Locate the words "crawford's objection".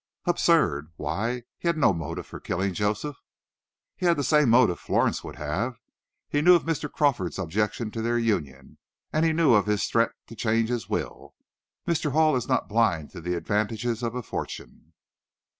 6.91-7.91